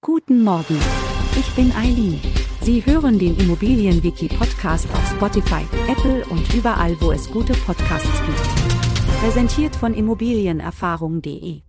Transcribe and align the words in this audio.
Guten 0.00 0.44
Morgen. 0.44 0.78
Ich 1.36 1.50
bin 1.56 1.72
Eileen. 1.72 2.20
Sie 2.60 2.86
hören 2.86 3.18
den 3.18 3.36
Immobilienwiki-Podcast 3.36 4.88
auf 4.92 5.10
Spotify, 5.10 5.64
Apple 5.88 6.24
und 6.26 6.54
überall, 6.54 6.96
wo 7.00 7.10
es 7.10 7.28
gute 7.28 7.52
Podcasts 7.52 8.22
gibt. 8.24 9.20
Präsentiert 9.20 9.74
von 9.74 9.94
Immobilienerfahrung.de. 9.94 11.62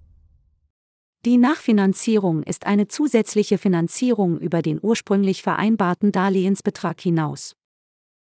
Die 1.25 1.37
Nachfinanzierung 1.37 2.43
ist 2.43 2.67
eine 2.67 2.87
zusätzliche 2.87 3.57
Finanzierung 3.57 4.39
über 4.39 4.61
den 4.61 4.79
ursprünglich 4.79 5.41
vereinbarten 5.41 6.11
Darlehensbetrag 6.11 7.01
hinaus. 7.01 7.55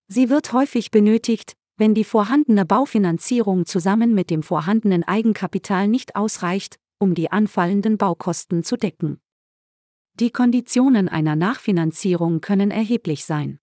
Sie 0.08 0.30
wird 0.30 0.54
häufig 0.54 0.90
benötigt, 0.90 1.52
wenn 1.76 1.92
die 1.92 2.04
vorhandene 2.04 2.64
Baufinanzierung 2.64 3.66
zusammen 3.66 4.14
mit 4.14 4.30
dem 4.30 4.42
vorhandenen 4.42 5.04
Eigenkapital 5.04 5.88
nicht 5.88 6.16
ausreicht, 6.16 6.78
um 6.98 7.14
die 7.14 7.30
anfallenden 7.30 7.98
Baukosten 7.98 8.64
zu 8.64 8.78
decken. 8.78 9.20
Die 10.20 10.30
Konditionen 10.30 11.08
einer 11.08 11.34
Nachfinanzierung 11.34 12.42
können 12.42 12.70
erheblich 12.70 13.24
sein. 13.24 13.58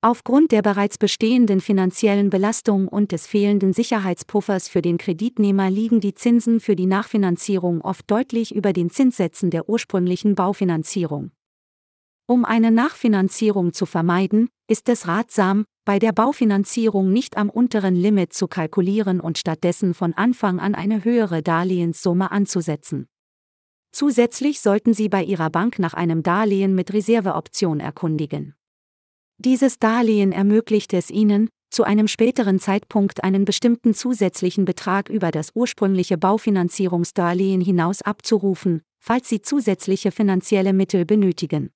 Aufgrund 0.00 0.52
der 0.52 0.62
bereits 0.62 0.96
bestehenden 0.96 1.60
finanziellen 1.60 2.30
Belastung 2.30 2.86
und 2.86 3.10
des 3.10 3.26
fehlenden 3.26 3.72
Sicherheitspuffers 3.72 4.68
für 4.68 4.80
den 4.80 4.96
Kreditnehmer 4.96 5.70
liegen 5.70 6.00
die 6.00 6.14
Zinsen 6.14 6.60
für 6.60 6.76
die 6.76 6.86
Nachfinanzierung 6.86 7.80
oft 7.80 8.08
deutlich 8.08 8.54
über 8.54 8.72
den 8.72 8.90
Zinssätzen 8.90 9.50
der 9.50 9.68
ursprünglichen 9.68 10.36
Baufinanzierung. 10.36 11.32
Um 12.28 12.44
eine 12.44 12.70
Nachfinanzierung 12.70 13.72
zu 13.72 13.84
vermeiden, 13.84 14.50
ist 14.68 14.88
es 14.88 15.08
ratsam, 15.08 15.64
bei 15.84 15.98
der 15.98 16.12
Baufinanzierung 16.12 17.12
nicht 17.12 17.36
am 17.36 17.50
unteren 17.50 17.96
Limit 17.96 18.32
zu 18.32 18.46
kalkulieren 18.46 19.18
und 19.18 19.36
stattdessen 19.36 19.94
von 19.94 20.14
Anfang 20.14 20.60
an 20.60 20.76
eine 20.76 21.02
höhere 21.02 21.42
Darlehenssumme 21.42 22.30
anzusetzen. 22.30 23.08
Zusätzlich 23.92 24.60
sollten 24.60 24.94
Sie 24.94 25.08
bei 25.08 25.22
Ihrer 25.22 25.50
Bank 25.50 25.78
nach 25.78 25.94
einem 25.94 26.22
Darlehen 26.22 26.74
mit 26.74 26.92
Reserveoption 26.92 27.78
erkundigen. 27.78 28.54
Dieses 29.38 29.78
Darlehen 29.78 30.32
ermöglicht 30.32 30.94
es 30.94 31.10
Ihnen, 31.10 31.50
zu 31.70 31.84
einem 31.84 32.08
späteren 32.08 32.58
Zeitpunkt 32.58 33.24
einen 33.24 33.44
bestimmten 33.44 33.94
zusätzlichen 33.94 34.64
Betrag 34.64 35.08
über 35.08 35.30
das 35.30 35.52
ursprüngliche 35.54 36.18
Baufinanzierungsdarlehen 36.18 37.60
hinaus 37.60 38.02
abzurufen, 38.02 38.82
falls 38.98 39.28
Sie 39.28 39.40
zusätzliche 39.40 40.10
finanzielle 40.10 40.72
Mittel 40.72 41.04
benötigen. 41.04 41.70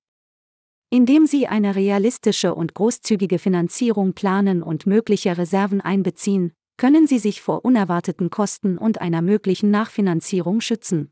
Indem 0.89 1.25
Sie 1.25 1.47
eine 1.47 1.75
realistische 1.75 2.55
und 2.55 2.73
großzügige 2.73 3.39
Finanzierung 3.39 4.13
planen 4.13 4.63
und 4.63 4.85
mögliche 4.85 5.37
Reserven 5.37 5.81
einbeziehen, 5.81 6.53
können 6.77 7.07
Sie 7.07 7.19
sich 7.19 7.41
vor 7.41 7.65
unerwarteten 7.65 8.29
Kosten 8.29 8.77
und 8.77 9.01
einer 9.01 9.21
möglichen 9.21 9.71
Nachfinanzierung 9.71 10.61
schützen. 10.61 11.11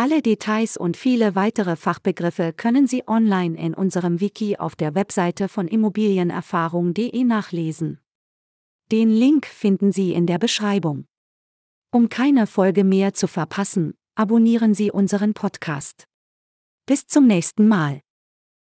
Alle 0.00 0.22
Details 0.22 0.76
und 0.76 0.96
viele 0.96 1.34
weitere 1.34 1.74
Fachbegriffe 1.74 2.52
können 2.52 2.86
Sie 2.86 3.08
online 3.08 3.58
in 3.58 3.74
unserem 3.74 4.20
Wiki 4.20 4.56
auf 4.56 4.76
der 4.76 4.94
Webseite 4.94 5.48
von 5.48 5.66
Immobilienerfahrung.de 5.66 7.24
nachlesen. 7.24 7.98
Den 8.92 9.10
Link 9.10 9.44
finden 9.46 9.90
Sie 9.90 10.12
in 10.12 10.26
der 10.26 10.38
Beschreibung. 10.38 11.06
Um 11.90 12.08
keine 12.08 12.46
Folge 12.46 12.84
mehr 12.84 13.12
zu 13.12 13.26
verpassen, 13.26 13.94
abonnieren 14.14 14.72
Sie 14.72 14.92
unseren 14.92 15.34
Podcast. 15.34 16.04
Bis 16.86 17.08
zum 17.08 17.26
nächsten 17.26 17.66
Mal. 17.66 18.00